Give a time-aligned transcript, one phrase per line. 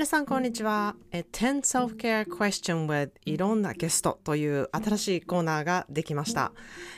[0.00, 0.96] 皆さんこんにちは。
[1.12, 6.52] 10 Self-Care Question with いろんなゲストという新しいコーナーができました。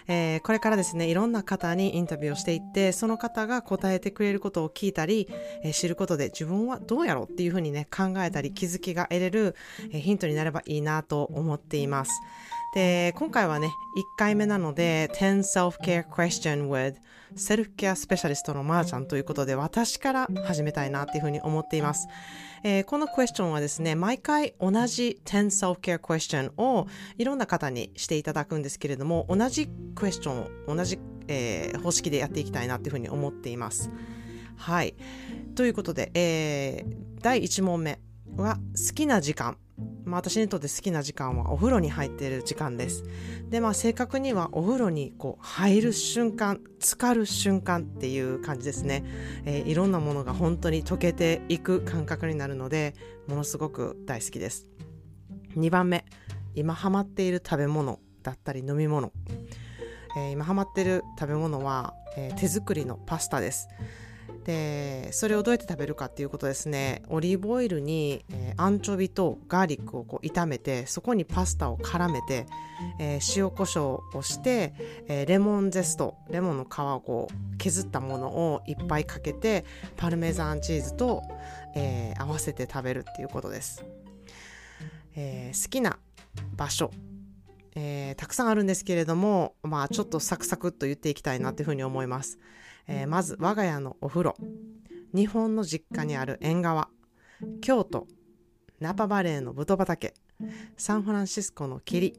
[0.07, 5.29] えー、これからですね、いろんな方にインタビューをしていって、その方が答えてくれることを聞いたり、
[5.65, 9.57] えー、知ることで自分はどうやろうっていうふうにね、考えたり気づきが得れる、
[9.91, 12.13] えー、ヒントになればいいなと思っています。
[12.75, 13.71] で、今回はね、1
[14.17, 16.97] 回目なので、10 Self-Care Question with
[17.37, 22.09] セルフケアスペシャリストのまーちゃんということで、私から始めたいなっていうふうに思っています。
[22.65, 26.87] えー、このクエスチョンはですね、毎回同じ10 Self-Care Question を
[27.19, 30.99] いろんな方にしていただくんですけれども、同じクエスチョンを同じ、
[31.29, 33.91] えー、方式でやっていきたいなっていうふうに思っています。
[34.57, 34.95] はい。
[35.57, 38.01] ということで、えー、第1問目
[38.37, 39.59] は好きな時間。
[40.05, 43.05] まあ、私にとって好きな時間はお風呂に入っている時間です。
[43.49, 49.05] で、まあ、正確にはお風呂にこう入る瞬間、浸かる瞬間っていう感じですね。
[49.45, 52.95] えー、いろんなものが本当に溶けていく感覚になるので、
[53.27, 54.67] ものすごく大好きです。
[55.57, 56.05] 2番目、
[56.55, 59.13] 今ハマっている食べ物だったり飲み物。
[60.17, 63.69] えー、今ハマっている食べ物は、えー、手作りのパスタです。
[64.45, 72.47] でそれをどうやって食べるかっていうことですねオリーブオイルに、えー、アンチョビとガーリックをこう炒めてそこにパスタを絡めて、
[72.99, 74.75] えー、塩コショウをして、
[75.07, 79.65] えー、レモンゼストレモンの皮をこう削ったものをいっぱいかけて
[79.97, 81.23] パルメザンチーズと、
[81.77, 83.85] え合わせて食べるっていうことです、
[85.15, 85.99] え好きな
[86.57, 86.91] 場所
[87.75, 92.39] えー、たくさんあるんですけれども、まあ、ちょっとサクサクっと言っていきたいなというふうに思います。
[92.89, 94.37] えー、まず我が家のお風呂。
[95.15, 96.89] 日本の実家にある縁側。
[97.61, 98.07] 京都
[98.81, 100.15] ナパバレーのブト畑。
[100.77, 102.19] サンフランシスコの霧。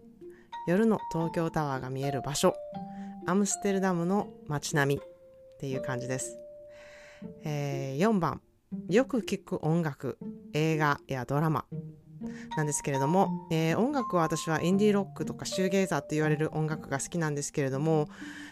[0.67, 2.56] 夜の東京タワーが見える場所。
[3.25, 5.02] アムステルダムの街並み。
[5.02, 6.38] っていう感じです、
[7.44, 8.41] えー、4番。
[8.89, 10.17] よく聞く音楽。
[10.53, 11.66] 映画やドラマ。
[12.56, 18.08] なんですけれども、えー、音楽は私はインディーロックとかシューゲイザーって言われる音楽が好きなんですけれども、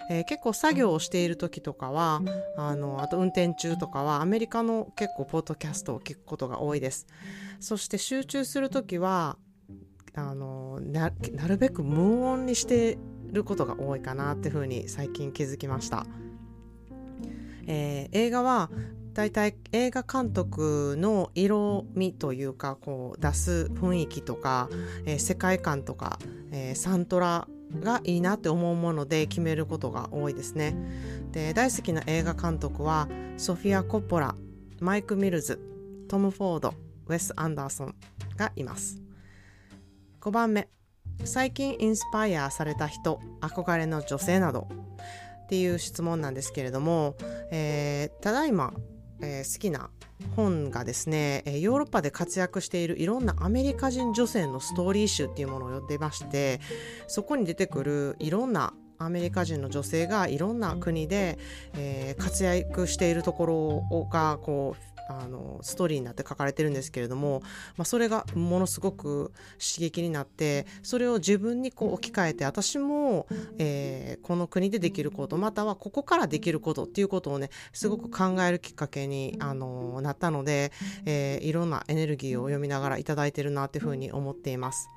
[0.10, 2.22] えー、結構作業をしている時とかは
[2.58, 7.08] あのあと運転中とかはアメリカの結構ポッドキャストを聞くことが多いです。
[7.60, 9.38] そして集中する時は
[10.14, 11.12] あのな
[11.48, 12.98] るべく無音にして
[13.32, 16.06] ることが多いかなっていうふうに最近気づきました、
[17.66, 18.70] えー、映画は
[19.14, 24.70] 大体映画監督の色味というかこう出す雰囲気とか、
[25.06, 26.18] えー、世界観とか、
[26.52, 27.48] えー、サントラ
[27.80, 30.76] がいいなって思うもので決めることが多いですね。
[31.32, 33.08] で大好きな映画監督は
[33.38, 34.36] ソフィア・コッポラ
[34.80, 35.60] マイク・ミルズ
[36.08, 36.74] トム・フォード
[37.08, 37.96] ウェス・アンダーソン
[38.38, 39.02] がいます。
[40.22, 40.70] 5番目
[41.24, 44.68] 最近インスパイアされた人憧れの女性など
[45.46, 47.16] っていう質問なんですけれども、
[47.52, 48.74] えー、ただいま
[49.22, 49.90] えー、好きな
[50.36, 56.60] 本がですね、えヨーロッパで活躍しているいろんなアメリカ人女性のストーリー集っていうものを読んでまして
[57.08, 58.74] そこに出てくるいろんな
[59.06, 61.38] アメリカ人の女性がいろんな国で、
[61.76, 67.42] えー、活躍しているところがこうあのストーリーになって書かれてるんですけれども、
[67.78, 80.72] まあ、それがものすごく刺激になってそれを自分にこう置き換えて私も、えー、この国でできることまたはここからできることっていうことをねすごく考えるきっかけにあのなったので、
[81.06, 84.90] えー、いろんなエネルギーを読みながら頂いてるなっていうふうに思っています。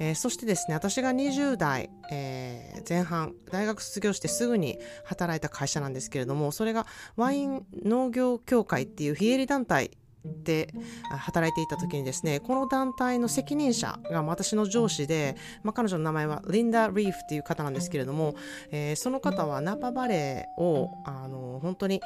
[0.00, 9.90] えー、そしてですね私が20代、えー、前半大学卒業してすぐに働いた会社なんですけれどもそれがワイン農業協会っていう非営利団体
[10.24, 10.72] で
[11.10, 18.34] 働いていた時にですねこの団体の責任者が私の上司で、まあ、彼女の名前はリンダ・リーフっていう方なんですけれども、
[18.70, 22.00] えー、その方はナパバレーをあの本当に、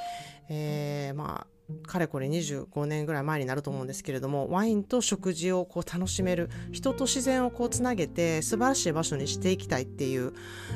[0.49, 10.33] えー、まあかれこれ25年ぐらい前になると思うんですけれどもワインと食事をこう楽しめる人と自然をこうつなげて素晴らしい場所にしていきたいっていう、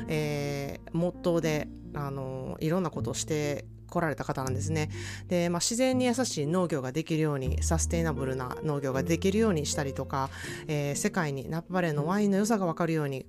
[0.07, 4.89] えー、モットーであのいろんなことをして来られた方なんですね。
[5.27, 10.31] で、まあ、自然に優しい農業ができるように、サステイナブルな農業ができるようにしたりとか、
[10.67, 13.27] えー、世界にナッパバレーのワインの良さがわかるように、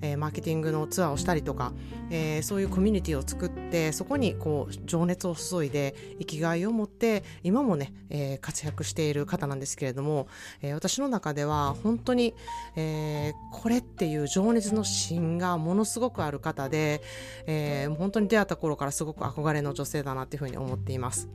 [0.00, 1.72] えー、マーケティングのツアーをしたりとか、
[2.10, 10.28] えー、そういうコミュニティを作ってそこにこう情熱を注いで生きがいを持って今もね、えー、活躍している方なんですけれども、
[10.62, 12.34] えー、私の中では本当に、
[12.76, 17.02] えー、これっていう情熱の芯がものすごくある方で、
[17.46, 21.28] えー、本当に出会った頃からすごく憧れの女性だなっていうふうに思っています。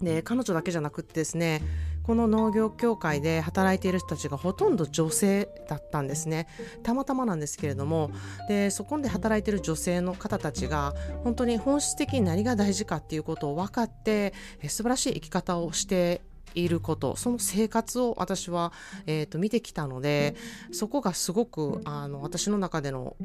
[0.00, 1.60] で彼女だけじゃなくてですね
[2.08, 6.48] この農業協会で働いている人たちがほとんど女性だったんですね。
[6.82, 8.10] たまたまなんですけれども。
[8.48, 14.32] でそこで働いている女性の方たちが本当に本質的に何が大事かっていうことを分かって
[14.68, 16.22] 素晴らしい生き方をして
[16.54, 18.72] いることその生活を私は、
[19.06, 20.34] えーと、見てきたので
[20.72, 23.16] そこがすごくあの私の中での、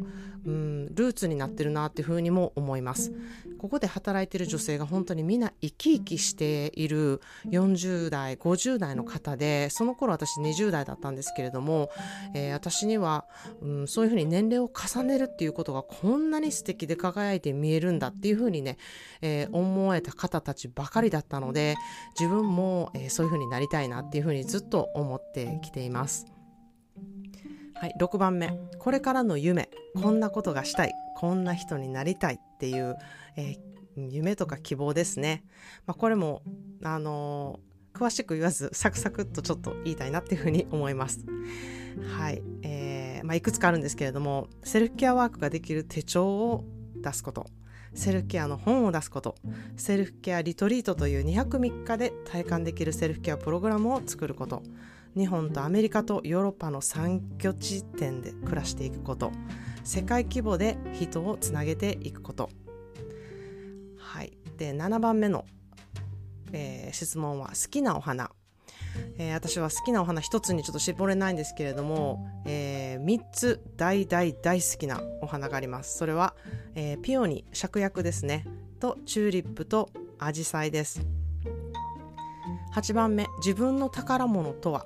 [0.45, 3.13] うん、ルーツになってるなっていうふうにも思います。
[3.59, 11.89] ここで働いてる女性が本当にみんな生き生きしている40代50代の方でその頃私20代だったんですけれども、
[12.33, 13.25] えー、私には、
[13.61, 18.77] うん、そういうふうに年齢を重ねるっていうことがこんなに素敵で輝いて見えるんだっていうふうにね、
[19.21, 21.75] えー、思えた方たちばかりだったので
[22.19, 26.25] 自分も、えー、そういうふうになりたいなっていうふうにずっと思ってきています。
[27.75, 28.57] はい、6番目。
[28.79, 29.69] これからの夢。
[30.01, 30.93] こんなことがしたい。
[31.17, 32.97] こんな人になりたいっていう、
[33.35, 35.43] えー、夢とか希望ですね、
[35.85, 36.41] まあ、これも
[36.83, 41.25] あのー、詳しく言わずサクサクっとちょっと言いたいなっていうふうに思います。
[42.17, 46.65] はい、えーまあ、いくつかあるんですけれどもセルフケアワークができる手帳を
[46.95, 47.45] 出すこと。
[47.93, 49.35] セルフケアの本を出すこと。
[49.77, 54.63] セルフケアリトリートという2 0 3日で体感できるセルフケアプログラムを作ること。
[55.15, 59.31] 日本とアメリカとヨーロッパの3拠地点で暮らしていくこと。
[59.83, 62.49] 世界規模で人をつなげていくこと。
[63.97, 64.37] はい。
[64.57, 65.45] で7番目の、
[66.51, 68.31] えー、質問は好きなお花。
[69.17, 75.97] えー、私は好きなお花一つにちょっと絞れないんですけれども、えー、3つ大大大好きなお花があります。
[75.97, 76.35] それは、
[76.75, 78.45] えー、ピオニ芍薬ですね。
[78.79, 81.05] とチューリップとアジサイです。
[82.75, 84.85] 8番目自分の宝物とは？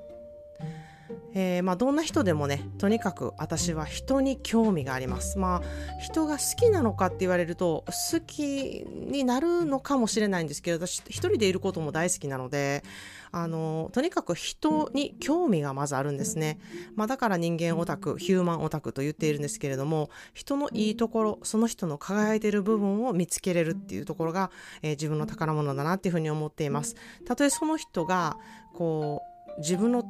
[1.39, 5.37] えー、まあ、どんな人でもねとにかく私は人に興味があります。
[5.37, 5.61] まあ
[5.99, 12.83] 人が好きなのかって言われると好きになるのかもしれないんですけど私一人でいることも大好きなので
[13.31, 16.57] あのとにかく人に興味がまずあるんですね、
[16.95, 24.49] まあ、だから人間オタクヒューマンオタクと言っているんですけれども人のいいところその人の輝いている部分を見つけれるっていうところが、
[24.81, 26.95] えー、自分の宝物だなっていうふうに思っています。
[27.27, 28.37] たとえその人が
[28.73, 30.03] こう自分の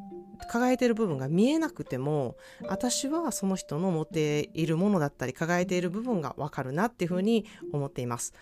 [0.47, 2.35] 輝いてる部分が見えなくても
[2.67, 8.33] 私はその人の持っているものだったり輝いている部分がわかるなっていうふうに思っています。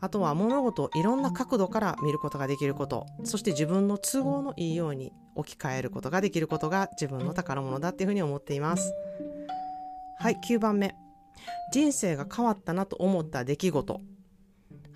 [0.00, 3.06] あとは物事をいろんな角度から見ることができること。
[3.24, 8.92] そして自分の都合のいいように置き換えることができることが自分の宝物だっていうふうに思っています。
[10.18, 10.94] はい9番目。
[11.72, 14.00] 人生が変わったなと思った出来事。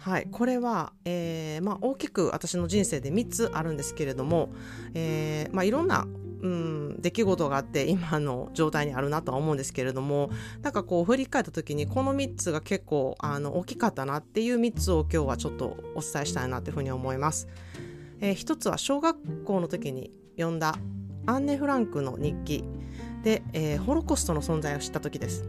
[0.00, 4.48] はい、これは、えーまあ、大きく私の人生で3つあるんですけれども、
[4.94, 6.06] えーまあ、いろんな
[6.42, 10.30] うん、出来事があって今の状態にあるなとは思うんですけれども
[10.62, 17.48] なんかこう振り返った時にこの3つが結構あの大きかったなっていう3つを今日はちょっとお伝えしたいなというふうに思います。
[18.20, 20.76] えー、1つは小学校の時に読んだ
[21.26, 22.64] アンネ・フランクの日記
[23.22, 25.44] で、えー、ホロコストの存在を知った時です。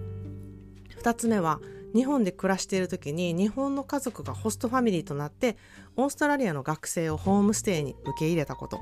[1.01, 1.59] 2つ目は
[1.93, 5.57] 日本で暮らしている時に日本の家族がホストファミリーとなって
[5.95, 8.79] オーストラリアの学生をホームステイに受け入れたこと。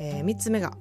[0.00, 0.76] えー、3つ目が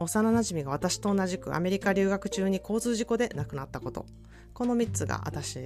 [0.00, 4.06] 幼なじみが私と同じくアメリカ留学中に交通事故で亡くなったこと
[4.54, 5.58] この3つが私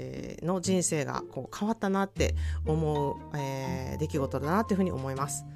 [0.42, 2.34] の人生がこう変わったなって
[2.66, 5.46] 思う、えー、出来事だなっていうふうに思います。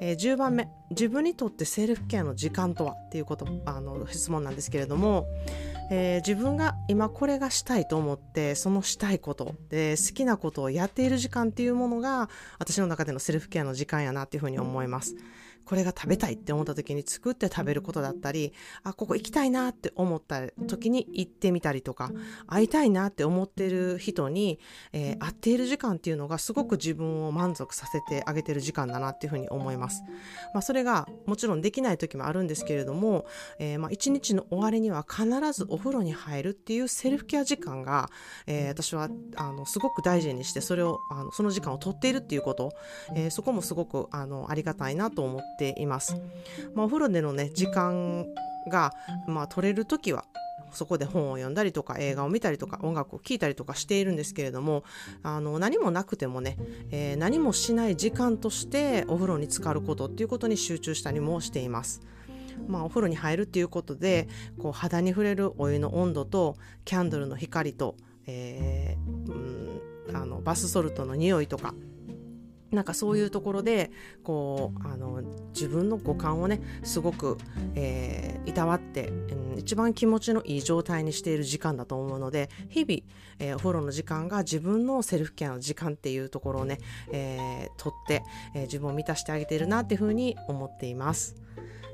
[0.00, 5.26] えー、10番目自分にとってセルフケアの時間とはっていうことあの質問なんですけれども、
[5.90, 15.14] えー、自分が今これがしたいと思ってそのしたいことで好きなことをやっている時間っていうものが私の中でのセルフケアの時間やなっていうふうに思います。
[15.64, 18.52] これが食べたいって思った時に作って食べることだったり、
[18.82, 22.10] あ、ここ行きたいなって思った時に行ってみたりとか、
[22.46, 24.58] 会いたいなって思ってる人に、
[24.92, 30.02] えー、会っている時間っていうのがすごく自分を満足させてあげてる時間だなっていうふうに思います。
[30.54, 33.26] まあ、それがもちろんできない時もあるんですけれども、
[33.58, 38.10] えー、まあ一日の終わりには必ずお風呂に入るっていうセルフケア時間が、
[38.46, 42.72] えー、私はあのすごく大事にしてそれをあのその時間を取っているっていうこと、
[43.14, 46.16] えー、そこもすごくあのありがたいなと思ってています。
[46.74, 48.26] まあ、お風呂でのね時間
[48.68, 48.92] が、
[49.26, 50.24] まあ、取れる時は
[50.72, 54.84] そこで本を読んだりとか映画を見たりとか音楽を聴いたりとかしているんですけれども
[55.22, 56.56] あの何もなくてもね、
[56.90, 62.00] えー、何もしない時間としてお風呂に浸かることっていうことに集中したりもしています。
[62.68, 64.28] まあ、お風呂に入るっていうことで
[64.58, 71.74] こう肌に触れるお湯の温度とキャンドルの光と、えー、うん、あのバスソルトの匂いとか
[72.72, 73.90] なんかそういうところで
[74.24, 75.22] こうあの
[75.54, 77.36] 自分の五感をねすごく、
[77.74, 83.02] えー、いたわって、うん、一番気持ちのいい状態にしている時間だと思うので日々、
[83.38, 86.78] えー、お風呂の時間が自分のセルフケアの時間っていうところをね、
[87.12, 88.22] えー、取って、
[88.54, 91.36] えー、自分を満たしてあげているなっていうふうに思っています。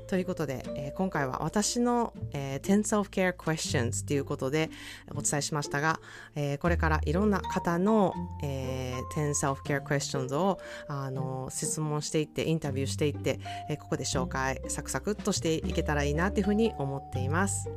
[0.09, 4.71] ということで、えー、今回は私の、えー、10 Self-Care Questions ということで
[5.13, 5.99] お伝えしましたが、
[6.35, 13.39] えー、これからいろんな方の、えー、10 Self-Care Questions をあの質問していってインタビューしていって、
[13.69, 17.69] え、ここで紹介サクサクっとしていけたらいいなというふうに思っています。